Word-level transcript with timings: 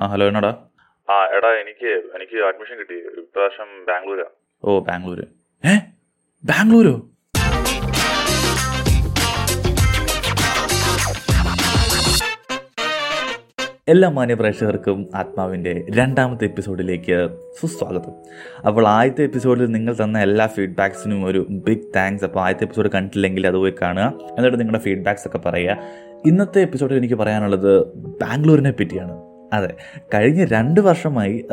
ആ 0.00 0.06
ഹലോ 0.06 0.26
എന്നാടാ? 0.26 0.48
ആ 1.10 1.24
എടാ 1.36 1.48
എനിക്ക് 1.48 1.86
എനിക്ക് 1.86 2.44
അഡ്മിഷൻ 2.44 2.78
കിട്ടി. 2.78 2.94
ഇപ്രാവശ്യം 2.94 3.84
ബാംഗ്ലൂരാ. 3.84 4.24
ഓ 4.64 4.80
ബാംഗ്ലൂര്. 4.80 5.24
ഏ? 5.68 5.76
ബാംഗ്ലൂരോ? 6.44 6.92
എല്ലാ 13.88 14.08
മാന്യ 14.08 14.34
പ്രേക്ഷകർക്കും 14.34 15.10
ആത്മാവിന്റെ 15.14 15.86
രണ്ടാമത്തെ 15.90 16.44
എപ്പിസോഡിലേക്ക് 16.44 17.28
സുസ്വാഗതം. 17.60 18.12
അപ്പോൾ 18.66 18.86
ആദ്യത്തെ 18.86 19.22
എപ്പിസോഡിൽ 19.22 19.66
നിങ്ങൾ 19.66 19.96
തന്ന 20.02 20.22
എല്ലാ 20.22 20.46
ഫീഡ്ബാക്സിനും 20.46 21.24
ഒരു 21.24 21.46
ബിഗ് 21.50 21.92
താങ്ക്സ് 21.96 22.24
അപ്പോൾ 22.24 22.40
ആദ്യത്തെ 22.40 22.64
എപ്പിസോഡ് 22.64 22.90
കണ്ടിട്ടില്ലെങ്കിൽ 22.90 23.46
അത് 23.46 23.54
പോയി 23.54 23.74
കാണുക. 23.82 24.12
എന്നിട്ട് 24.38 24.60
നിങ്ങളുടെ 24.60 24.82
ഫീഡ്ബാക്സ് 24.84 25.28
ഒക്കെ 25.28 25.38
പറയുക. 25.38 25.76
ഇന്നത്തെ 26.26 26.60
എപ്പിസോഡിൽ 26.60 26.96
എനിക്ക് 26.96 27.14
പറയാനുള്ളത് 27.14 27.86
ബാംഗ്ലൂരിനെ 27.94 28.70
പറ്റിയാണ്. 28.70 29.29
അതെ. 29.52 29.74
കഴിഞ്ഞ 30.14 30.44
രണ്ട് 30.44 30.80
വർഷമായി 30.80 31.44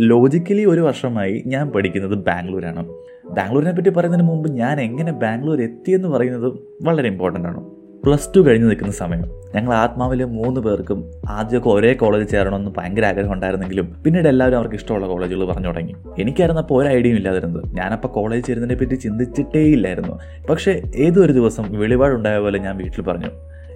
ലോജിക്കലി 0.00 0.64
ഒരു 0.64 0.80
വർഷമായി 0.80 1.42
ഞാൻ 1.46 1.70
പഠിക്കുന്നത് 1.70 2.18
ബാംഗ്ലൂരാണ്. 2.18 2.84
ബാംഗ്ലൂരിനെ 3.30 3.72
പറ്റി 3.72 3.88
പറയുന്നതിന് 3.88 4.28
മുമ്പ് 4.28 4.50
ഞാൻ 4.50 4.80
എങ്ങനെ 4.80 5.12
ബാംഗ്ലൂർ 5.12 5.62
എത്തിയെന്ന് 5.62 6.08
പറയുന്നത് 6.08 6.52
വളരെ 6.82 7.08
ഇമ്പോർട്ടന്റ് 7.08 7.48
ആണ്. 7.48 7.60
പ്ലസ് 8.04 8.28
ടു 8.36 8.40
കഴിഞ്ഞ് 8.40 8.68
നിൽക്കുന്ന 8.68 8.92
സമയം. 8.92 9.24
ഞങ്ങൾ 9.54 9.74
ആത്മാവിലെ 9.74 10.24
മൂന്ന് 10.24 10.60
പേർക്കും 10.60 11.10
ആദ്യമൊക്കെ 11.28 11.68
ഒരേ 11.68 11.94
കോളേജിൽ 11.94 12.26
ചേരണമെന്ന് 12.26 12.70
ഭയങ്കര 12.78 13.04
ആഗ്രഹം 13.04 13.32
ഉണ്ടായിരുന്നെങ്കിലും 13.32 14.02
പിന്നീട് 14.04 14.28
എല്ലാവരും 14.28 14.56
അവർക്ക് 14.56 14.74
ഇഷ്ടമുള്ള 14.74 15.06
കോളേജുകൾ 15.06 15.44
പറഞ്ഞു 15.44 15.66
തുടങ്ങി. 15.66 15.94
എനിക്കായിരുന്നു 16.20 16.62
അപ്പോൾ 16.62 16.82
ഒരു 16.82 16.88
ഐഡിയയും 16.88 17.16
ഇല്ലാതിരുന്നത്. 17.16 17.76
ഞാനപ്പോൾ 17.76 18.08
കോളേജ് 18.08 18.46
ചേരുന്നതിനെ 18.46 18.78
പറ്റി 18.78 18.94
ചിന്തിച്ചിട്ടേ 18.94 19.60
ഇല്ലായിരുന്നു. 19.60 20.18
പക്ഷേ 20.50 20.82
ഏതൊരു 20.96 21.32
ദിവസം 21.32 21.64
വെളിപാടുണ്ടായ 21.72 22.38
പോലെ 22.38 22.58
ഞാൻ 22.58 22.76
വീട്ടിൽ 22.76 23.02
പറഞ്ഞു 23.02 23.30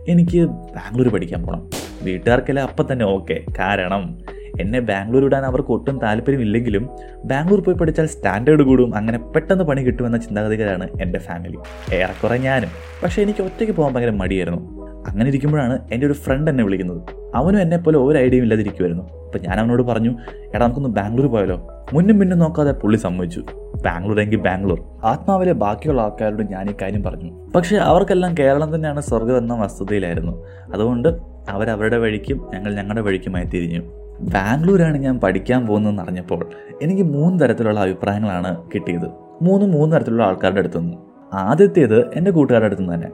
എനിക്ക് 0.08 0.38
ബാംഗ്ലൂർ 0.46 1.08
പഠിക്കാൻ 1.08 1.42
പോകണം 1.42 1.83
വീട്ടുകാർക്കെല്ലാം 2.02 2.68
അപ്പം 2.68 2.92
തന്നെ 2.92 3.04
ഓക്കെ. 3.04 3.40
കാരണം 3.58 4.18
എന്നെ 4.60 4.80
ബാംഗ്ലൂർ 4.80 5.24
വിടാൻ 5.24 5.44
അവർക്ക് 5.44 5.72
ഒട്ടും 5.72 6.00
താല്പര്യമില്ലെങ്കിലും 6.02 6.90
ബാംഗ്ലൂർ 7.24 7.60
പോയി 7.60 7.76
പഠിച്ചാൽ 7.76 8.06
സ്റ്റാൻഡേർഡ് 8.06 8.62
കൂടും 8.62 8.96
അങ്ങനെ 8.96 9.18
പെട്ടെന്ന് 9.18 9.64
പണി 9.64 9.82
കിട്ടുമെന്ന 9.82 10.16
ചിന്താഗതികളാണ് 10.16 10.88
എന്റെ 11.02 11.18
ഫാമിലി. 11.18 11.58
ഏറെക്കുറെ 11.94 12.38
ഞാനും. 12.38 12.68
പക്ഷേ 13.02 13.22
എനിക്ക് 13.22 13.42
ഒറ്റയ്ക്ക് 13.42 13.76
പോകാൻ 13.76 13.94
ഭയങ്കര 13.94 14.10
മടിയായിരുന്നു. 14.10 14.84
അങ്ങനെ 15.08 15.28
ഇരിക്കുമ്പോഴാണ് 15.28 15.88
എന്റെ 15.92 16.06
ഒരു 16.06 16.12
ഫ്രണ്ട് 16.12 16.50
എന്നെ 16.50 16.64
വിളിക്കുന്നത്. 16.64 17.02
അവനും 17.34 17.60
എന്നെ 17.60 17.76
പോലെ 17.76 17.98
ഒരു 17.98 18.18
ഐഡിയയും 18.18 18.42
ഇല്ലാതിരിക്കുമായിരുന്നു 18.42 19.04
അപ്പം 19.04 19.40
ഞാൻ 19.48 19.60
അവനോട് 19.60 19.82
പറഞ്ഞു 19.82 20.16
എടാ 20.54 20.64
നമുക്കൊന്ന് 20.64 20.88
ബാംഗ്ലൂർ 20.88 21.26
പോയാലോ? 21.26 21.68
മുന്നും 21.92 22.20
പിന്നും 22.20 22.38
നോക്കാതെ 22.38 22.72
പുള്ളി 22.72 22.96
സമ്മതിച്ചു. 22.96 23.40
ബാംഗ്ലൂർ 23.84 24.20
എങ്കിൽ 24.20 24.36
ബാംഗ്ലൂർ. 24.36 24.80
ആത്മാവിലെ 25.04 25.52
ബാക്കിയുള്ള 25.52 26.02
ആൾക്കാരോട് 26.02 26.42
ഞാൻ 26.42 26.70
ഈ 26.70 26.74
കാര്യം 26.82 27.02
പറഞ്ഞു. 27.02 27.52
പക്ഷേ 27.54 27.76
അവർക്കെല്ലാം 27.76 28.34
കേരളം 28.38 28.74
തന്നെയാണ് 28.74 29.00
സ്വർഗം 29.00 29.38
എന്ന 29.38 29.54
വസ്തുതയിലായിരുന്നു. 29.54 30.46
അതുകൊണ്ട് 30.74 31.33
അവരവരുടെ 31.48 31.98
വഴിക്കും 31.98 32.50
ഞങ്ങൾ 32.54 32.74
ഞങ്ങളുടെ 32.74 33.00
വഴിക്കുമായി 33.00 33.44
തിരിഞ്ഞു. 33.44 33.82
ബാംഗ്ലൂരാണ് 34.20 34.98
ഞാൻ 34.98 35.20
പഠിക്കാൻ 35.20 35.66
പോകുന്നതെന്ന് 35.66 36.02
അറിഞ്ഞപ്പോൾ 36.02 36.50
എനിക്ക് 36.82 37.02
മൂന്ന് 37.02 37.44
തരത്തിലുള്ള 37.44 37.80
അഭിപ്രായങ്ങളാണ് 37.80 38.70
കിട്ടിയത്. 38.74 39.06
മൂന്ന് 39.42 39.66
മൂന്ന് 39.66 39.96
തരത്തിലുള്ള 39.96 40.22
ആൾക്കാരുടെ 40.22 40.58
അടുത്തു 40.58 40.78
നിന്ന്. 40.78 40.96
ആദ്യത്തേത് 41.32 42.14
എന്റെ 42.14 42.30
കൂട്ടുകാരുടെ 42.30 42.66
അടുത്തു 42.66 42.82
നിന്ന് 42.82 42.94
തന്നെ. 42.94 43.08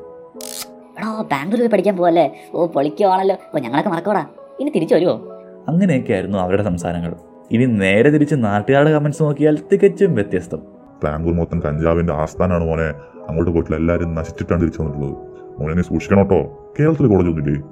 എടാ 0.98 1.22
ബാംഗ്ലൂർ 1.33 1.70
പഠിക്കാൻ 1.70 1.97
പോവല്ലേ? 1.97 2.33
ഓ 2.55 2.67
പൊളിക്കുവാണല്ലോ 2.67 3.37
ഓ 3.55 3.59
ഞങ്ങളൊക്കെ 3.59 3.91
മറക്കോടാ. 3.91 4.27
ഇനി 4.61 4.70
തിരിച്ചു 4.70 4.94
വരുമോ 4.94 5.28
അങ്ങനെയൊക്കെയായിരുന്നു 5.69 6.39
അവരുടെ 6.39 6.62
സംസാരങ്ങൾ. 6.62 7.15
ഇനി 7.50 7.65
നേരെ 7.65 8.11
തിരിച്ച് 8.11 8.34
നാട്ടുകാരുടെ 8.34 8.92
കമൻസ് 8.92 9.22
നോക്കിയാൽ 9.22 9.59
തികച്ചും 9.72 10.15
വ്യത്യസ്തം. 10.15 10.59
ബാംഗ്ലൂർ 11.05 11.34
മൊത്തം 11.34 11.62
കഞ്ചാവിന്റെ 11.62 12.12
ആസ്ഥാനാണ് 12.12 12.65
മോനെ. 12.65 12.89
അങ്ങോട്ട് 13.28 13.50
പോയിട്ടുള്ള 13.50 13.77
എല്ലാവരും 13.77 14.15
നശിച്ചിട്ടാണ് 14.15 14.61
തിരിച്ചു 14.61 14.83
വന്നിട്ടുള്ളത്. 14.83 15.30
മോനെ 15.59 15.83
സൂക്ഷിക്കണം 15.83 16.19
കേട്ടോ. 16.19 16.70
കേരളത്തിൽ 16.81 17.06
കോളേജ് 17.06 17.29
ഒന്നില്ലേ 17.29 17.62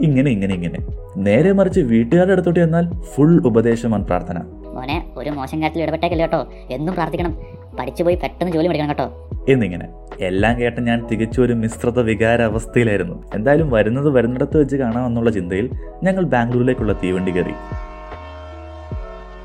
ഇങ്ങനെ 0.00 0.30
ഇങ്ങനെ 0.30 0.54
ഇങ്ങനെ. 0.54 0.78
നേരെ 1.16 1.52
മറിച്ച് 1.52 1.80
വീട്ടുകാരുടെ 1.80 2.32
അടുത്തോട്ട് 2.32 2.60
എന്നാൽ 2.60 2.90
ഫുൾ 3.14 3.46
ഉപദേശമാണ് 3.46 4.04
പ്രാർത്ഥന. 4.04 4.38
മോനെ 4.74 5.04
ഒരു 5.16 5.30
മോശം 5.30 5.62
കാര്യത്തിൽ 5.62 5.82
ഇടപെട്ടേക്കല്ല 5.82 6.22
കേട്ടോ. 6.22 6.48
എന്നും 6.70 6.94
പ്രാർത്ഥിക്കണം. 6.94 7.38
പഠിച്ചു 7.78 8.02
പോയി 8.04 8.16
പെട്ടെന്ന് 8.16 8.52
ജോലി 8.52 8.68
മേടിക്കണം 8.68 8.88
കേട്ടോ. 8.88 9.26
എന്നിങ്ങനെ. 9.48 9.88
എല്ലാം 10.20 10.60
കേട്ട 10.60 10.80
ഞാൻ 10.80 11.06
തികച്ചും 11.06 11.44
ഒരു 11.44 11.52
മിശ്രിത 11.52 12.00
വികാര 12.00 12.42
അവസ്ഥയിലായിരുന്നു 12.42 13.24
എന്തായാലും 13.34 13.70
വരുന്നത് 13.70 14.10
വരുന്നിടത്ത് 14.10 14.60
വെച്ച് 14.60 14.76
കാണാമെന്നുള്ള 14.76 15.30
ചിന്തയിൽ 15.30 15.70
ഞങ്ങൾ 16.02 16.24
ബാംഗ്ലൂരിലേക്കുള്ള 16.24 16.92
തീവണ്ടി 16.92 17.30
കയറി. 17.30 17.54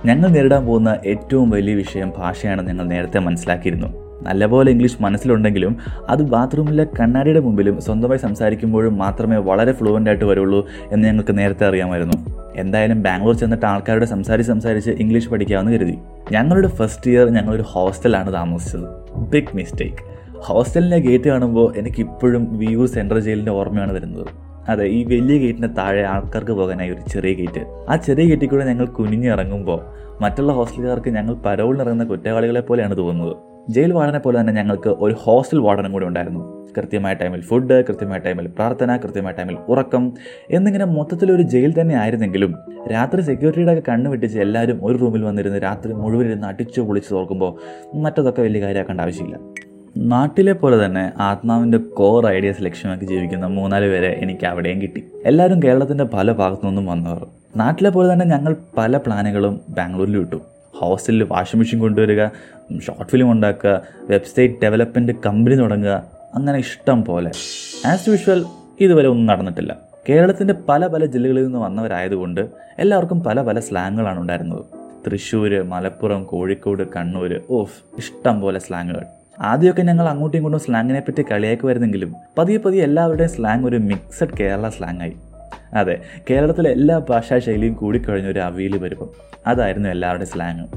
ഞങ്ങൾ 0.06 0.30
നേരിടാൻ 0.30 0.66
പോകുന്ന 0.66 0.98
ഏറ്റവും 1.06 1.50
വലിയ 1.50 1.76
വിഷയം 1.76 2.14
ഭാഷയാണ് 2.18 2.68
ഞങ്ങൾ 2.68 2.86
നേരത്തെ 2.86 3.20
മനസ്സിലാക്കിയിരുന്നു. 3.20 4.03
നല്ലപോലെ 4.22 4.72
ഇംഗ്ലീഷ് 4.72 4.98
മനസ്സിലുണ്ടെങ്കിലും 5.02 5.78
അത് 6.10 6.24
ബാത്റൂമിലെ 6.24 6.88
കണ്ണാടിയുടെ 7.00 7.40
മുമ്പിലും 7.40 7.82
സ്വന്തമായി 7.82 8.20
സംസാരിക്കുമ്പോഴും 8.20 8.98
മാത്രമേ 8.98 9.38
വളരെ 9.38 9.72
ഫ്ലുവന്റ് 9.72 10.10
ആയിട്ട് 10.10 10.26
വരുള്ളൂ 10.26 10.66
എന്ന് 10.92 11.08
ഞങ്ങൾക്ക് 11.08 11.38
നേരത്തെ 11.38 11.66
അറിയാമായിരുന്നു. 11.66 12.18
എന്തായാലും 12.56 13.04
ബാംഗ്ലൂർ 13.04 13.36
ചെന്നിട്ട് 13.36 13.66
ആൾക്കാരോട് 13.66 14.06
സംസാരിച്ച് 14.06 14.52
സംസാരിച്ച് 14.52 14.90
ഇംഗ്ലീഷ് 14.90 15.30
പഠിക്കാമെന്ന് 15.30 15.74
കരുതി. 15.74 16.00
ഞങ്ങളുടെ 16.32 16.68
ഫസ്റ്റ് 16.68 17.12
ഇയർ 17.12 17.30
ഞങ്ങളൊരു 17.30 17.62
ഹോസ്റ്റലാണ് 17.62 18.34
താമസിച്ചത്. 18.34 18.88
ബിഗ് 19.18 19.56
മിസ്റ്റേക്ക് 19.56 20.02
ഹോസ്റ്റലിന്റെ 20.38 20.98
ഗേറ്റ് 20.98 21.30
കാണുമ്പോൾ 21.30 21.74
എനിക്ക് 21.78 22.02
ഇപ്പോഴും 22.02 22.58
വിയൂർ 22.58 22.88
സെൻട്രൽ 22.88 23.20
ജയിലിന്റെ 23.20 23.52
ഓർമ്മയാണ് 23.52 23.94
വരുന്നത്. 23.94 24.28
അതെ 24.70 24.86
ഈ 24.86 25.04
വലിയ 25.04 25.38
ഗേറ്റിന് 25.38 25.70
താഴെ 25.78 26.04
ആൾക്കാർക്ക് 26.04 26.52
പോകാനായി 26.52 26.90
ഒരു 26.90 27.02
ചെറിയ 27.10 27.34
ഗേറ്റ് 27.34 27.62
ആ 27.90 27.96
ചെറിയ 27.96 28.26
ഗേറ്റിൽ 28.30 28.48
കൂടെ 28.48 28.66
ഞങ്ങൾ 28.66 28.86
കുനിഞ്ഞിറങ്ങുമ്പോൾ 28.86 29.80
മറ്റുള്ള 30.22 30.52
ഹോസ്റ്റലുകാർക്ക് 30.52 31.10
ഞങ്ങൾ 31.10 31.36
പരോളിനിറങ്ങുന്ന 31.36 32.04
കുറ്റവാളികളെ 32.04 32.60
പോലെയാണ് 32.60 32.98
തോന്നുന്നത്. 32.98 33.53
ജയിൽ 33.70 33.94
വാർഡനെ 33.94 34.20
പോലെ 34.20 34.40
തന്നെ 34.40 34.54
ഞങ്ങൾക്ക് 34.54 34.90
ഒരു 34.90 35.14
ഹോസ്റ്റൽ 35.14 35.60
വാർഡനും 35.60 35.92
കൂടി 35.92 36.06
ഉണ്ടായിരുന്നു. 36.06 36.64
കൃത്യമായ 36.78 37.14
ടൈമിൽ 37.14 37.42
ഫുഡ് 37.42 37.86
കൃത്യമായ 37.86 38.20
ടൈമിൽ 38.20 38.48
പ്രാർത്ഥന 38.48 38.98
കൃത്യമായ 38.98 39.34
ടൈമിൽ 39.34 39.58
ഉറക്കം 39.68 40.14
എന്നിങ്ങനെ 40.52 40.86
മൊത്തത്തിൽ 40.86 41.32
ഒരു 41.32 41.42
ജയിൽ 41.42 41.82
തന്നെ 41.82 41.96
ആയിരുന്നെങ്കിലും 41.96 42.56
രാത്രി 42.92 43.22
സെക്യൂരിറ്റിയുടെ 43.22 43.72
ഒക്കെ 43.72 43.92
കണ്ണ് 43.92 44.10
വെട്ടിച്ച് 44.12 44.40
എല്ലാവരും 44.40 44.80
ഒരു 44.86 44.98
റൂമിൽ 44.98 45.24
വന്നിരുന്ന് 45.24 45.60
രാത്രി 45.64 45.94
മുഴുവൻ 45.94 46.26
ഇരുന്ന് 46.26 46.48
അടിച്ചു 46.48 46.82
പൊളിച്ച് 46.82 47.12
തോർക്കുമ്പോൾ 47.12 47.60
മറ്റതൊക്കെ 47.96 48.42
വലിയ 48.42 48.62
കാര്യമാക്കേണ്ട 48.62 49.02
ആവശ്യമില്ല. 49.02 49.40
നാട്ടിലെ 49.98 50.54
പോലെ 50.54 50.86
തന്നെ 50.86 51.12
ആത്മാവിന്റെ 51.18 51.78
കോർ 51.78 52.28
ഐഡിയാസ് 52.28 52.64
ലക്ഷ്യമാക്കി 52.64 53.06
ജീവിക്കുന്ന 53.06 53.46
മൂന്നാൽ 53.46 53.82
പേരെ 53.82 54.20
എനിക്ക് 54.22 54.46
അവിടെയും 54.46 54.82
കിട്ടി. 54.82 55.04
എല്ലാവരും 55.26 55.64
കേരളത്തിന്റെ 55.64 56.04
പല 56.04 56.32
ഭാഗത്തു 56.32 56.66
നിന്നും 56.66 56.86
വന്നവർ. 56.86 57.28
നാട്ടിലെ 57.56 57.90
പോലെ 57.90 58.14
തന്നെ 58.14 58.26
ഞങ്ങൾ 58.26 58.56
പല 58.78 58.98
പ്ലാനുകളും 58.98 59.62
ബാംഗ്ലൂരിൽ 59.70 60.18
വിട്ടു 60.18 60.42
ഹോസ്റ്റലിൽ 60.84 61.24
വാഷിംഗ് 61.24 61.60
മെഷീൻ 61.62 61.80
കൊണ്ടുവരിക 61.80 62.24
ഷോർട്ട് 62.80 63.12
ഫിലിം 63.12 63.32
ഉണ്ടാക്കുക 63.32 63.74
വെബ്സൈറ്റ് 64.10 64.54
ഡെവലപ്മെന്റ് 64.64 65.14
കമ്പനി 65.26 65.56
തുടങ്ങുക 65.56 65.96
അങ്ങനെ 66.36 66.60
ഇഷ്ടം 66.60 67.06
പോലെ. 67.06 67.32
ആസ് 67.86 68.10
യൂഷ്വൽ 68.10 68.46
ഇതുവരെ 68.80 69.08
ഒന്നും 69.08 69.26
നടന്നിട്ടില്ല. 69.26 69.74
കേരളത്തിന്റെ 70.10 70.54
പല 70.70 70.88
പല 70.88 71.06
ജില്ലകളിൽ 71.06 71.44
നിന്ന് 71.44 71.60
വന്നവരായതുകൊണ്ട് 71.60 72.42
എല്ലാവർക്കും 72.80 73.24
പല 73.24 73.42
പല 73.42 73.60
സ്ലാങ്ങുകളാണ് 73.60 74.20
ഉണ്ടായിരുന്നത്. 74.20 74.64
തൃശ്ശൂർ 75.06 75.64
മലപ്പുറം 75.64 76.24
കോഴിക്കോട് 76.24 76.84
കണ്ണൂർ 76.96 77.42
ഓഫ് 77.50 78.00
ഇഷ്ടം 78.00 78.42
പോലെ 78.42 78.60
സ്ലാങ്ങുകൾ. 78.60 79.04
ആദ്യമൊക്കെ 79.42 79.82
ഞങ്ങൾ 79.82 80.10
അങ്ങോട്ടും 80.10 80.38
ഇങ്ങോട്ടും 80.38 80.60
സ്ലാങ്ങിനെ 80.60 81.00
പറ്റി 81.00 81.22
കളിയാക്കി 81.32 81.66
വരുന്നെങ്കിലും 81.68 82.16
പതിയെ 82.38 82.58
പതിയെ 82.58 82.84
എല്ലാവരുടെയും 82.84 83.30
സ്ലാങ് 83.30 83.66
ഒരു 83.66 83.78
മിക്സഡ് 83.78 84.36
കേരള 84.40 84.70
സ്ലാങ് 84.70 85.02
ആയി 85.02 85.16
അതെ 85.74 85.98
കേരളത്തിലെ 86.30 86.72
എല്ലാ 86.72 87.02
ഭാഷാ 87.10 87.40
ശൈലിയും 87.40 87.74
കൂടിക്കഴിഞ്ഞ 87.74 88.28
ഒരു 88.28 88.40
അവിയിൽ 88.40 88.78
വരുമ്പം 88.78 89.10
അതായിരുന്നു 89.48 89.90
എല്ലാവരുടെയും 89.90 90.30
സ്ലാങ് 90.30 90.68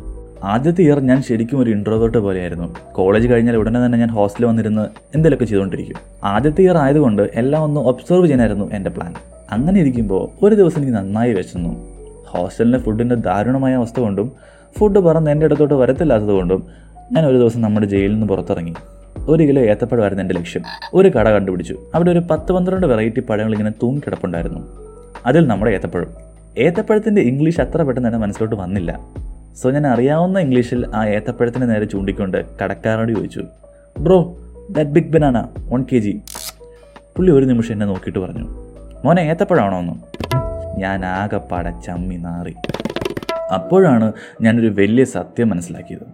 ആദ്യത്തെ 0.44 0.82
ഇയർ 0.82 1.00
ഞാൻ 1.00 1.22
ശരിക്കും 1.22 1.58
ഒരു 1.58 1.70
ഇൻട്രോവേർട്ട് 1.70 2.18
പോലെയായിരുന്നു. 2.18 2.74
കോളേജ് 2.92 3.28
കഴിഞ്ഞാൽ 3.28 3.56
ഉടനെ 3.56 3.86
തന്നെ 3.86 3.98
ഞാൻ 3.98 4.08
ഹോസ്റ്റലിൽ 4.08 4.48
വന്നിരുന്ന് 4.48 4.82
എന്തെങ്കിലുമൊക്കെ 4.82 5.44
ചെയ്തുകൊണ്ടിരിക്കും. 5.44 5.96
ആദ്യത്തെ 6.24 6.62
ഇയർ 6.62 6.76
ആയതുകൊണ്ട് 6.76 7.30
എല്ലാം 7.34 7.62
ഒന്ന് 7.62 7.80
ഒബ്സർവ് 7.80 8.24
ചെയ്യാനായിരുന്നു 8.24 8.70
എന്റെ 8.72 8.90
പ്ലാൻ 8.90 9.14
അങ്ങനെ 9.50 9.80
ഇരിക്കുമ്പോൾ 9.80 10.44
ഒരു 10.44 10.54
ദിവസം 10.54 10.82
എനിക്ക് 10.82 10.98
നന്നായി 10.98 11.32
വെച്ചുന്നു 11.32 11.96
ഹോസ്റ്റലിന്റെ 12.26 12.78
ഫുഡിന്റെ 12.78 13.14
ദാരുണമായ 13.14 13.74
അവസ്ഥ 13.74 14.00
കൊണ്ടും 14.00 14.32
ഫുഡ് 14.78 14.98
പറന്ന് 14.98 15.30
എന്റെ 15.30 15.44
അടുത്തോട്ട് 15.44 15.74
വരത്തില്ലാത്തത് 15.74 16.28
കൊണ്ടും 16.28 16.66
ഞാൻ 17.12 17.26
ഒരു 17.26 17.38
ദിവസം 17.38 17.60
നമ്മുടെ 17.60 17.86
ജയിലിൽ 17.86 18.12
നിന്ന് 18.12 18.26
പുറത്തിറങ്ങി. 18.26 18.74
ഒരു 19.18 19.42
കിലോ 19.44 19.62
ഏത്തപ്പഴമായിരുന്നു 19.62 20.22
എന്റെ 20.22 20.34
ലക്ഷ്യം. 20.34 20.62
ഒരു 20.94 21.08
കട 21.08 21.28
കണ്ടുപിടിച്ചു. 21.28 21.78
അവിടെ 21.94 22.10
ഒരു 22.10 22.22
പത്ത് 22.30 22.52
പന്ത്രണ്ട് 22.52 22.86
വെറൈറ്റി 22.86 23.20
പഴങ്ങൾ 23.20 23.52
ഇങ്ങനെ 23.52 23.70
തൂങ്ങിക്കിടപ്പുണ്ടായിരുന്നു. 23.70 24.85
അതിൽ 25.26 25.46
നമ്മുടെ 25.46 25.70
ഏത്തപ്പഴം. 25.70 26.14
ഏത്തപ്പഴത്തിന്റെ 26.58 27.22
ഇംഗ്ലീഷ് 27.22 27.60
അത്ര 27.60 27.82
പെട്ടെന്ന് 27.82 28.08
എന്റെ 28.08 28.18
മനസ്സിലോട്ട് 28.18 28.56
വന്നില്ല. 28.56 29.00
സോ 29.62 29.70
ഞാൻ 29.70 29.86
അറിയാവുന്ന 29.86 30.38
ഇംഗ്ലീഷിൽ 30.38 30.86
ആ 30.94 31.06
ഏത്തപ്പഴത്തിന് 31.06 31.70
നേരെ 31.70 31.84
ചൂണ്ടിക്കൊണ്ട് 31.84 32.44
കടക്കാരോട് 32.62 33.12
ചോദിച്ചു 33.12 33.44
bro 33.98 34.36
that 34.70 34.90
big 34.90 35.12
banana 35.12 35.48
one 35.68 35.84
K 35.92 35.98
G 35.98 36.20
പുള്ളി 37.16 37.32
ഒരു 37.32 37.44
നിമിഷം 37.44 37.72
എന്നെ 37.72 37.86
നോക്കിയിട്ട് 37.86 38.18
പറഞ്ഞു 38.18 38.48
മോനെ 39.04 39.20
ഏത്തപ്പഴമാണോ 39.20 39.78
ഒന്നും 39.78 40.02
ഞാൻ 40.78 41.04
ആകെ 41.04 41.40
ചമ്മി 41.86 42.16
നാറി. 42.16 42.54
അപ്പോഴാണ് 43.54 44.12
ഞാനൊരു 44.42 44.66
വലിയ 44.66 45.04
സത്യം 45.04 45.48
മനസ്സിലാക്കിയത്. 45.48 46.06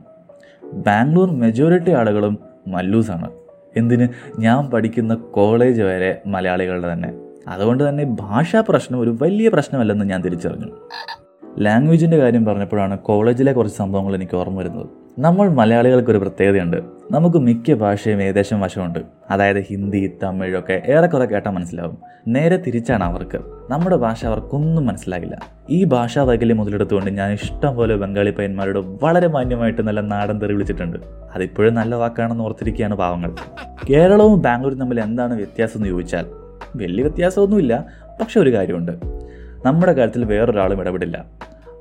ബാംഗ്ലൂർ 0.64 1.30
മെജോറിറ്റി 1.30 1.90
ആളുകളും 1.90 2.38
മല്ലൂസാണ്. 2.68 3.30
എന്തിന്? 3.76 4.08
ഞാൻ 4.38 4.70
പഠിക്കുന്ന 4.70 5.14
കോളേജ് 5.14 5.82
വരെ 5.82 6.22
മലയാളികളുടെ 6.26 6.92
തന്നെ. 6.92 7.21
അതുകൊണ്ട് 7.48 7.88
തന്നെ 7.88 8.04
ഭാഷാ 8.04 8.62
പ്രശ്നം 8.68 9.00
ഒരു 9.00 9.16
വലിയ 9.22 9.48
പ്രശ്നമല്ലെന്ന് 9.48 10.04
ഞാൻ 10.04 10.22
തിരിച്ചറിഞ്ഞു. 10.22 10.66
ലാംഗ്വേജിന്റെ 11.58 12.16
കാര്യം 12.16 12.44
പറഞ്ഞപ്പോഴാണ് 12.44 12.98
കോളേജിലെ 12.98 13.52
കുറച്ച് 13.52 13.76
സംഭവങ്ങൾ 13.76 14.14
എനിക്ക് 14.14 14.36
ഓർമ്മ 14.36 14.58
വരുന്നത്. 14.58 14.86
നമ്മൾ 15.18 15.48
മലയാളികൾക്കൊരു 15.48 16.18
പ്രത്യേകതയുണ്ട്. 16.18 16.76
നമുക്ക് 17.10 17.36
മിക്ക 17.36 17.74
ഭാഷയും 17.74 18.22
ഏകദേശം 18.22 18.60
വശമുണ്ട്. 18.60 18.98
അതായത് 19.30 19.60
ഹിന്ദി 19.60 20.18
തമിഴ് 20.22 20.58
ഒക്കെ 20.58 20.82
ഏറെക്കുറെ 20.86 21.24
കേട്ടാൽ 21.24 21.50
മനസ്സിലാവും. 21.50 21.98
നേരെ 22.28 22.56
തിരിച്ചാണ് 22.56 23.04
അവർക്ക്. 23.04 23.40
നമ്മുടെ 23.70 23.96
ഭാഷ 23.96 24.26
അവർക്കൊന്നും 24.26 24.86
മനസ്സിലാകില്ല 24.86 25.38
ഈ 25.70 25.84
ഭാഷാ 25.84 26.22
വൈകല്യം 26.22 26.56
മുതലെടുത്തുകൊണ്ട് 26.56 27.10
ഞാൻ 27.10 27.32
ഇഷ്ടം 27.32 27.76
പോലെ 27.76 27.96
ബംഗാളി 27.96 28.30
പയ്യന്മാരോട് 28.30 29.04
വളരെ 29.04 29.28
മാന്യമായിട്ട് 29.28 29.82
നല്ല 29.82 30.00
നാടൻ 30.00 30.40
തെറി 30.40 30.52
വിളിച്ചിട്ടുണ്ട്. 30.52 30.98
അതിപ്പോഴും 31.34 31.74
നല്ല 31.74 31.94
വാക്കാണെന്ന് 31.94 32.44
ഓർത്തിരിക്കുകയാണ് 32.44 32.94
പാവങ്ങൾ. 32.94 33.34
കേരളവും 33.90 34.40
ബാംഗ്ലൂരും 34.40 34.78
തമ്മിൽ 34.78 35.00
എന്താണ് 35.00 35.34
വ്യത്യാസം 35.34 35.72
എന്ന് 35.76 35.88
ചോദിച്ചാൽ 35.88 36.41
വലിയ 36.76 37.02
വ്യത്യാസമൊന്നുമില്ല 37.02 37.86
പക്ഷെ 38.20 38.40
ഒരു 38.40 38.52
കാര്യമുണ്ട്. 38.54 38.92
നമ്മുടെ 39.66 39.92
കാര്യത്തിൽ 39.92 40.24
വേറൊരാളും 40.24 40.80
ഇടപെടില്ല. 40.80 41.24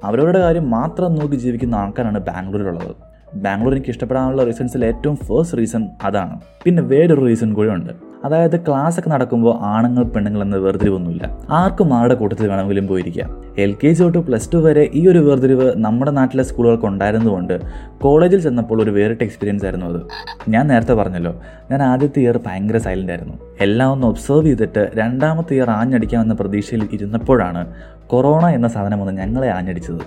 അവരവരുടെ 0.03 0.39
കാര്യം 0.39 0.69
മാത്രം 0.69 1.15
നോക്കി 1.15 1.35
ജീവിക്കുന്ന 1.35 1.75
ആൾക്കാരാണ് 1.75 2.19
ബാംഗ്ലൂരിലുള്ളത്. 2.19 2.95
ബാംഗ്ലൂർ 3.35 3.73
എനിക്ക് 3.73 3.89
ഇഷ്ടപ്പെടാനുള്ള 3.89 4.43
റീസൺസിൽ 4.43 4.85
ഏറ്റവും 4.85 5.15
ഫേസ്റ്റ് 5.15 5.57
റീസൺ 5.57 5.89
അതാണ്. 6.03 6.41
പിന്നെ 6.63 6.83
വേറൊരു 6.83 7.25
റീസൺ 7.25 7.53
കൂടെ 7.53 7.69
ഉണ്ട്. 7.69 8.10
അതായത് 8.25 8.59
ക്ലാസ് 8.59 8.99
ഒക്കെ 8.99 9.09
നടക്കുമ്പോൾ 9.09 9.57
ആണുങ്ങൾ 9.61 10.03
പെണ്ണുങ്ങൾ 10.03 10.41
എന്ന 10.41 10.55
വേർതിരിവൊന്നുമില്ല. 10.55 11.37
ആർക്കും 11.49 11.93
ആരുടെ 11.93 12.15
കൂട്ടത്തിൽ 12.15 12.47
വേണമെങ്കിലും 12.47 12.87
പോയിരിക്കാം. 12.87 13.45
എൽ 13.57 13.77
കെ 13.83 13.87
ജി 13.87 14.03
തൊട്ട് 14.03 14.19
പ്ലസ് 14.19 14.53
ടു 14.53 14.57
വരെ 14.57 14.89
ഈ 14.93 15.07
ഒരു 15.07 15.19
വേർതിരിവ് 15.19 15.73
നമ്മുടെ 15.75 16.11
നാട്ടിലെ 16.11 16.43
സ്കൂളുകൾക്ക് 16.43 16.85
ഉണ്ടായിരുന്നതുകൊണ്ട് 16.85 17.59
കോളേജിൽ 17.97 18.39
ചെന്നപ്പോൾ 18.39 18.83
ഒരു 18.83 18.91
വേറിട്ട 18.91 19.21
എക്സ്പീരിയൻസ് 19.21 19.65
ആയിരുന്നു 19.65 19.85
അത്. 19.85 20.01
ഞാൻ 20.49 20.67
നേരത്തെ 20.67 20.93
പറഞ്ഞല്ലോ 20.93 21.41
ഞാൻ 21.71 21.83
ആദ്യത്തെ 21.83 22.19
ഇയർ 22.19 22.39
ഭയങ്കര 22.47 22.77
സൈലന്റ് 22.77 23.11
ആയിരുന്നു. 23.11 23.33
എല്ലാം 23.61 23.91
ഒന്ന് 23.91 24.07
ഒബ്സർവ് 24.07 24.45
ചെയ്തിട്ട് 24.45 24.91
രണ്ടാമത്തെ 24.95 25.53
ഇയർ 25.53 25.69
ആഞ്ഞടിക്കാമെന്ന 25.69 26.33
പ്രതീക്ഷയിൽ 26.33 26.87
ഇരുന്നപ്പോഴാണ് 26.91 27.73
കൊറോണ 28.07 28.47
എന്ന 28.47 28.67
സാധനം 28.67 28.99
വന്ന് 28.99 29.21
ഞങ്ങളെ 29.21 29.49
ആഞ്ഞടിച്ചത്. 29.51 29.99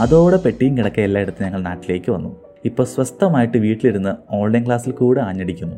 അതോടെ 0.00 0.36
പെട്ടിയും 0.36 0.78
കിടക്ക 0.78 1.00
എല്ലായിടത്തും 1.00 1.44
ഞങ്ങൾ 1.44 1.62
നാട്ടിലേക്ക് 1.62 2.12
വന്നു. 2.12 2.36
ഇപ്പോൾ 2.64 2.84
സ്വസ്ഥമായിട്ട് 2.84 3.58
വീട്ടിലിരുന്ന് 3.58 4.34
ഓൺലൈൻ 4.34 4.66
ക്ലാസ്സിൽ 4.66 4.92
കൂടെ 4.92 5.20
ആഞ്ഞടിക്കുന്നു. 5.20 5.76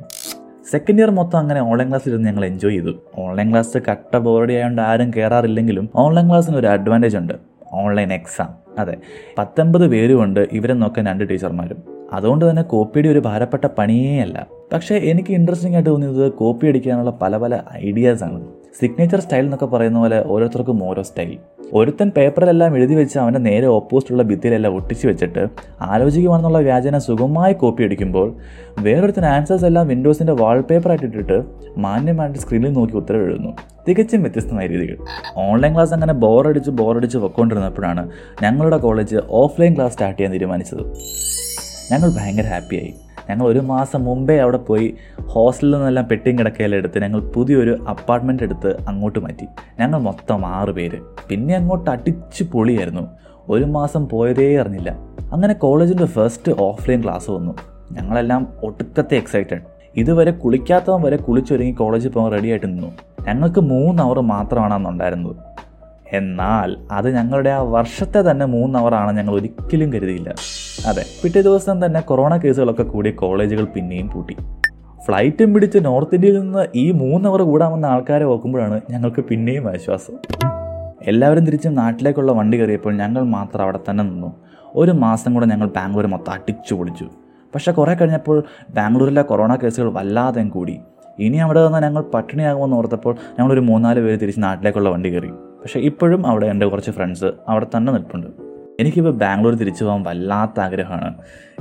സെക്കൻഡ് 0.70 1.00
ഇയർ 1.00 1.10
മൊത്തം 1.10 1.38
അങ്ങനെ 1.38 1.60
ഓൺലൈൻ 1.60 1.88
ക്ലാസ്സിൽ 1.88 2.10
ഇരുന്ന് 2.10 2.28
ഞങ്ങൾ 2.28 2.44
എൻജോയ് 2.44 2.72
ചെയ്തു. 2.72 2.92
ഓൺലൈൻ 3.18 3.50
ക്ലാസ് 3.50 3.78
കട്ട 3.90 4.16
ബോർഡി 4.16 4.52
ആയതുകൊണ്ട് 4.52 4.82
ആരും 4.82 5.10
കയറാറില്ലെങ്കിലും 5.16 5.88
ഓൺലൈൻ 5.96 6.28
ക്ലാസ്സിന് 6.28 6.56
ഒരു 6.56 6.66
അഡ്വാന്റേജ് 6.66 7.16
ഉണ്ട്. 7.16 7.32
ഓൺലൈൻ 7.72 8.12
എക്സാം 8.12 8.54
അതെ. 8.78 8.96
പത്തൊമ്പത് 9.38 9.88
പേരുമുണ്ട് 9.88 10.48
ഇവരെ 10.52 10.74
നോക്കാൻ 10.74 11.06
രണ്ട് 11.06 11.30
ടീച്ചർമാരും. 11.30 11.76
അതുകൊണ്ട് 12.12 12.50
തന്നെ 12.50 12.62
കോപ്പിയുടെ 12.62 13.08
ഒരു 13.08 13.18
ഭാരപ്പെട്ട 13.18 13.64
പണിയേ 13.64 14.20
അല്ല. 14.20 14.46
പക്ഷേ 14.72 14.94
എനിക്ക് 14.94 15.32
ഇൻട്രസ്റ്റിംഗ് 15.32 15.76
ആയിട്ട് 15.76 15.90
തോന്നിയത് 15.90 16.32
കോപ്പി 16.32 16.66
അടിക്കാനുള്ള 16.66 17.10
പല 17.10 17.36
പല 17.36 17.60
ഐഡിയാസ് 17.84 18.24
ആണ്. 18.24 18.44
സിഗ്നേച്ചർ 18.80 19.20
സ്റ്റൈൽ 19.20 19.44
എന്നൊക്കെ 19.44 19.66
പറയുന്ന 19.66 19.98
പോലെ 19.98 20.24
ഓരോരുത്തർക്കും 20.26 20.84
ഓരോ 20.84 21.02
സ്റ്റൈൽ 21.02 21.38
ഒരുത്തൻ 21.72 22.10
പേപ്പറിലെല്ലാം 22.16 22.76
എഴുതി 22.76 22.94
വെച്ച് 22.94 23.18
അവന്റെ 23.18 23.40
നേരെ 23.40 23.66
ഓപ്പോസിറ്റുള്ള 23.66 24.22
ഭിത്തിയിലെല്ലാം 24.22 24.74
ഒട്ടിച്ച് 24.74 25.06
വെച്ചിട്ട് 25.06 25.46
ആലോചിക്കുവാണെന്നുള്ള 25.80 26.58
വ്യാജന 26.58 26.98
സുഖമായി 26.98 27.52
കോപ്പി 27.52 27.82
അടിക്കുമ്പോൾ 27.82 28.36
വേറൊരുത്തൻ 28.80 29.24
ആൻസേഴ്സ് 29.24 29.64
എല്ലാം 29.64 29.88
വിൻഡോസിന്റെ 29.88 30.32
വാൾപേപ്പറായിട്ട് 30.32 31.06
ഇട്ടിട്ട് 31.06 31.44
മാന്യമായിട്ട് 31.78 32.38
സ്ക്രീനിൽ 32.38 32.72
നോക്കി 32.72 32.92
ഉത്തരം 32.92 33.22
എഴുതുന്നു. 33.22 33.56
തികച്ചും 33.88 34.22
വ്യത്യസ്തമായ 34.22 34.66
രീതികൾ. 34.66 34.96
ഓൺലൈൻ 35.36 35.74
ക്ലാസ് 35.74 35.94
അങ്ങനെ 35.94 36.12
ബോറടിച്ച് 36.12 36.70
ബോറടിച്ച് 36.70 37.18
പൊക്കൊണ്ടിരുന്നപ്പോഴാണ് 37.18 38.10
ഞങ്ങളുടെ 38.42 38.76
കോളേജ് 38.76 39.16
ഓഫ്ലൈൻ 39.30 39.74
ക്ലാസ് 39.74 39.92
സ്റ്റാർട്ട് 39.92 40.18
ചെയ്യാൻ 40.18 40.32
തീരുമാനിച്ചത്. 40.32 40.86
ഞങ്ങൾ 41.92 42.10
ഭയങ്കര 42.10 42.46
ഹാപ്പിയായി 42.46 42.94
ഞങ്ങൾ 43.30 43.46
ഒരു 43.46 43.58
മാസം 43.58 44.04
മുമ്പേ 44.04 44.38
അവിടെ 44.38 44.56
പോയി 44.56 44.94
ഹോസ്റ്റലിൽ 45.20 45.74
നിന്നെല്ലാം 45.74 46.08
കിടക്കയെല്ലാം 46.38 46.78
എടുത്ത് 46.78 47.02
ഞങ്ങൾ 47.02 47.20
പുതിയൊരു 47.20 47.84
അപ്പാർട്ട്മെന്റ് 47.88 48.42
എടുത്ത് 48.42 48.76
അങ്ങോട്ട് 48.88 49.18
മാറ്റി. 49.18 49.46
ഞങ്ങൾ 49.80 49.98
മൊത്തം 49.98 50.46
ആറ് 50.46 50.70
പേര്. 50.70 50.98
പിന്നെ 51.28 51.54
അങ്ങോട്ട് 51.54 51.90
അടിച്ച് 51.90 52.44
പൊളിയായിരുന്നു. 52.44 53.08
ഒരു 53.48 53.64
മാസം 53.64 54.08
പോയതേ 54.08 54.56
അറിഞ്ഞില്ല. 54.56 54.96
അങ്ങനെ 55.32 55.54
കോളേജിന്റെ 55.54 56.06
ഫസ്റ്റ് 56.06 56.52
ഓഫ്ലൈൻ 56.60 57.02
ക്ലാസ് 57.02 57.30
വന്നു. 57.30 57.54
ഞങ്ങളെല്ലാം 57.92 58.52
ഒട്ടുക്കത്തെ 58.64 59.14
എക്സൈറ്റഡ് 59.14 59.60
ഇതുവരെ 59.96 60.30
കുളിക്കാത്തവൻ 60.30 61.02
വരെ 61.02 61.16
കുളിച്ചൊരുങ്ങി 61.16 61.72
കോളേജിൽ 61.72 62.10
പോകാൻ 62.10 62.32
റെഡി 62.32 62.48
ആയിട്ട് 62.48 62.66
നിന്നു. 62.66 62.92
ഞങ്ങൾക്ക് 63.26 63.60
മൂന്ന് 63.60 64.02
അവർ 64.02 64.20
മാത്രമാണ് 64.20 64.74
എന്നാൽ 66.12 66.76
അത് 66.92 67.14
ഞങ്ങളുടെ 67.14 67.50
ആ 67.50 67.60
വർഷത്തെ 67.60 68.30
തന്നെ 68.30 68.46
മൂന്ന് 68.46 68.78
അവറാണ് 68.78 69.16
ഞങ്ങൾ 69.16 69.34
ഒരിക്കലും 69.34 69.92
കരുതിയില്ല. 69.92 70.34
അതെ 70.86 71.04
പിറ്റേ 71.24 71.40
ദിവസം 71.40 71.86
തന്നെ 71.86 72.00
കൊറോണ 72.00 72.36
കേസുകളൊക്കെ 72.36 72.82
കൂടി 72.82 73.10
കോളേജുകൾ 73.10 73.64
പിന്നെയും 73.64 74.10
പൂട്ടി. 74.10 74.36
ഫ്ലൈറ്റും 75.06 75.54
പിടിച്ച് 75.54 75.78
നോർത്ത് 75.82 76.14
ഇന്ത്യയിൽ 76.14 76.40
നിന്ന് 76.40 76.66
ഈ 76.74 76.90
മൂന്നവർ 76.90 77.42
കൂടാമെന്ന 77.42 77.86
ആൾക്കാരെ 77.86 78.24
ഓർക്കുമ്പോഴാണ് 78.24 78.80
ഞങ്ങൾക്ക് 78.90 79.24
പിന്നെയും 79.24 79.68
ആശ്വാസം. 79.68 80.14
എല്ലാവരും 81.02 81.46
തിരിച്ചും 81.46 81.74
നാട്ടിലേക്കുള്ള 81.74 82.32
വണ്ടി 82.32 82.60
കയറിയപ്പോൾ 82.60 82.96
ഞങ്ങൾ 82.96 83.22
മാത്രം 83.22 83.62
അവിടെ 83.62 83.78
തന്നെ 83.90 84.04
നിന്നു. 84.04 84.32
ഒരു 84.74 84.90
മാസം 84.90 85.34
കൂടെ 85.34 85.46
ഞങ്ങൾ 85.46 85.68
ബാംഗ്ലൂർ 85.68 86.06
മൊത്തം 86.06 86.32
അടിച്ചു 86.32 86.74
പൊളിച്ചു. 86.74 87.04
പക്ഷേ 87.54 87.72
കുറേ 87.72 87.94
കഴിഞ്ഞപ്പോൾ 87.94 88.44
ബാംഗ്ലൂരിലെ 88.70 89.22
കൊറോണ 89.22 89.54
കേസുകൾ 89.54 89.92
വല്ലാതെ 89.92 90.42
കൂടി. 90.42 90.80
ഇനി 91.18 91.36
അവിടെ 91.36 91.66
നിന്ന് 91.66 91.82
ഞങ്ങൾ 91.82 92.02
പട്ടിണിയാകുമെന്ന് 92.02 92.76
ഓർത്തപ്പോൾ 92.76 93.16
ഞങ്ങളൊരു 93.38 93.60
മൂന്നാൽ 93.60 94.00
പേര് 94.00 94.20
തിരിച്ച് 94.20 94.42
നാട്ടിലേക്കുള്ള 94.42 94.88
വണ്ടി 94.88 95.12
കയറി. 95.12 95.30
പക്ഷേ 95.66 95.80
ഇപ്പോഴും 95.80 96.26
അവിടെ 96.26 96.46
എന്റെ 96.46 96.66
കുറച്ച് 96.66 96.90
ഫ്രണ്ട്സ് 96.90 97.24
അവിടെ 97.48 97.66
തന്നെ 97.76 97.92
നിൽപ്പുണ്ട്. 97.92 98.26
എനിക്കിപ്പോൾ 98.80 99.10
ബാംഗ്ലൂർ 99.10 99.54
തിരിച്ചു 99.54 99.84
പോകാൻ 99.84 100.02
വല്ലാത്ത 100.02 100.60
ആഗ്രഹമാണ്. 100.60 101.14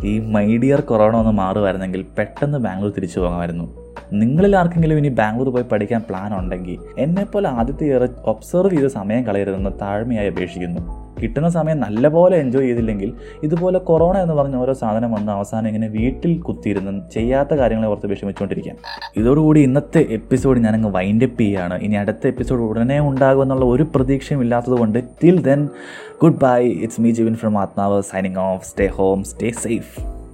ഈ 0.03 0.19
മൈഡിയർ 0.19 0.81
കൊറോണ 0.81 1.15
ഒന്ന് 1.17 1.31
മാറുമായിരുന്നെങ്കിൽ 1.31 2.05
പെട്ടെന്ന് 2.17 2.57
ബാംഗ്ലൂർ 2.57 2.91
തിരിച്ചു 2.91 3.19
പോകാമായിരുന്നു. 3.19 3.95
നിങ്ങളിൽ 4.13 4.55
ആർക്കെങ്കിലും 4.55 4.97
ഇനി 4.97 5.07
ബാംഗ്ലൂർ 5.07 5.49
പോയി 5.49 5.63
പഠിക്കാൻ 5.63 6.01
പ്ലാൻ 6.09 6.39
ഉണ്ടെങ്കിൽ 6.39 6.79
എന്നെപ്പോലെ 6.99 7.49
ആദ്യത്തെ 7.49 7.83
ഇയർ 7.83 8.09
ഒബ്സർവ് 8.23 8.69
ചെയ്ത് 8.69 8.87
സമയം 8.87 9.23
കളയരുതെന്ന് 9.23 9.69
താഴ്മയായി 9.81 10.29
അപേക്ഷിക്കുന്നു. 10.29 11.04
കിട്ടുന്ന 11.21 11.49
സമയം 11.49 11.79
നല്ലപോലെ 11.79 12.37
എൻജോയ് 12.37 12.67
ചെയ്തില്ലെങ്കിൽ 12.67 13.13
ഇതുപോലെ 13.43 13.79
കൊറോണ 13.79 14.17
എന്ന് 14.17 14.33
പറഞ്ഞ 14.33 14.55
ഓരോ 14.55 14.73
സാധനം 14.73 15.11
വന്ന് 15.11 15.31
അവസാനം 15.31 15.67
ഇങ്ങനെ 15.67 15.87
വീട്ടിൽ 15.87 16.41
കുത്തിയിരുന്ന് 16.41 17.09
ചെയ്യാത്ത 17.11 17.53
കാര്യങ്ങളെ 17.53 17.87
ഓർത്ത് 17.87 18.07
വിഷമിച്ചുകൊണ്ടിരിക്കാം 18.07 18.75
ഇതോടുകൂടി 19.17 19.59
ഇന്നത്തെ 19.59 20.05
എപ്പിസോഡ് 20.09 20.59
ഞാനങ്ങ് 20.59 20.91
വൈൻഡപ്പ് 20.91 21.39
ചെയ്യുകയാണ്. 21.39 21.77
ഇനി 21.77 21.95
അടുത്ത 21.95 22.27
എപ്പിസോഡ് 22.27 22.61
ഉടനെ 22.61 22.99
ഉണ്ടാകുമെന്നുള്ള 22.99 23.65
ഒരു 23.65 23.83
പ്രതീക്ഷയും 23.83 24.41
ഇല്ലാത്തത് 24.41 24.73
കൊണ്ട് 24.73 24.99
till 25.23 25.41
then 25.41 25.67
good 26.21 26.39
bye 26.39 26.61
it's 26.67 27.01
me 27.01 27.11
Jivin 27.11 27.35
from 27.35 27.57
ആത്മാവ് 27.57 28.01
signing 28.01 28.37
off 28.37 28.65
stay 28.65 28.87
home 28.87 29.23
stay 29.23 29.51
safe 29.51 30.24